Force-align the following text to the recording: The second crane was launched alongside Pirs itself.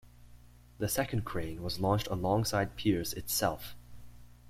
The 0.79 0.87
second 0.89 1.25
crane 1.25 1.61
was 1.61 1.79
launched 1.79 2.07
alongside 2.07 2.75
Pirs 2.75 3.13
itself. 3.13 3.75